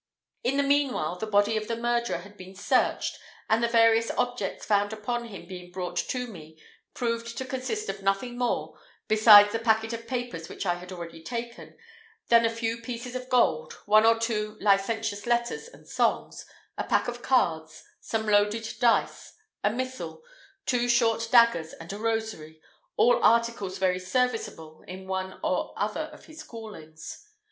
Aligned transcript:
In 0.43 0.57
the 0.57 0.63
meanwhile, 0.63 1.15
the 1.17 1.27
body 1.27 1.57
of 1.57 1.67
the 1.67 1.75
murderer 1.75 2.17
had 2.17 2.35
been 2.35 2.55
searched, 2.55 3.19
and 3.47 3.63
the 3.63 3.67
various 3.67 4.09
objects 4.17 4.65
found 4.65 4.91
upon 4.91 5.25
him 5.27 5.45
being 5.45 5.71
brought 5.71 5.97
to 5.97 6.25
me, 6.25 6.59
proved 6.95 7.37
to 7.37 7.45
consist 7.45 7.87
of 7.87 8.01
nothing 8.01 8.35
more, 8.35 8.79
besides 9.07 9.51
the 9.51 9.59
packet 9.59 9.93
of 9.93 10.07
papers 10.07 10.49
which 10.49 10.65
I 10.65 10.73
had 10.73 10.91
already 10.91 11.21
taken, 11.21 11.77
than 12.29 12.45
a 12.47 12.49
few 12.49 12.77
pieces 12.81 13.13
of 13.13 13.29
gold, 13.29 13.73
one 13.85 14.03
or 14.03 14.17
two 14.19 14.57
licentious 14.59 15.27
letters 15.27 15.67
and 15.67 15.87
songs, 15.87 16.47
a 16.79 16.83
pack 16.83 17.07
of 17.07 17.21
cards, 17.21 17.83
some 17.99 18.25
loaded 18.25 18.67
dice, 18.79 19.33
a 19.63 19.69
missal, 19.69 20.23
two 20.65 20.89
short 20.89 21.29
daggers, 21.31 21.73
and 21.73 21.93
a 21.93 21.99
rosary, 21.99 22.59
all 22.97 23.23
articles 23.23 23.77
very 23.77 23.99
serviceable 23.99 24.81
in 24.87 25.05
one 25.05 25.39
or 25.43 25.75
other 25.77 26.09
of 26.11 26.25
his 26.25 26.41
callings. 26.41 27.29